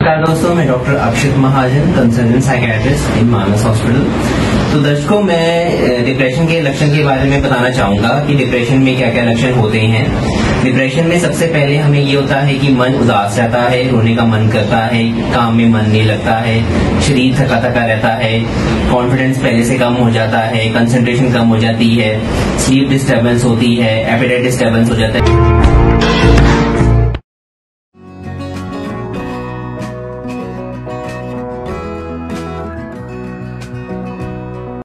[0.00, 4.04] नमस्कार दोस्तों, मैं doctor Akshit Mahajan consultant psychiatrist in Manas hospital
[4.72, 9.10] तो दर्शकों, मैं डिप्रेशन के लक्षण के बारे में बताना चाहूँगा कि डिप्रेशन में क्या
[9.10, 10.04] क्या लक्षण होते हैं।
[10.62, 14.24] डिप्रेशन में सबसे पहले हमें ये होता है कि मन उदास रहता है, रोने का
[14.24, 15.04] मन करता है,
[15.34, 18.38] काम में मन नहीं लगता है, शरीर थका थका रहता है
[18.92, 23.74] कॉन्फिडेंस पहले से कम हो जाता है कंसंट्रेशन कम हो जाती है स्लीप डिस्टर्बेंस होती
[23.76, 25.79] है एपेटाइट डिस्टर्बेंस हो जाता है।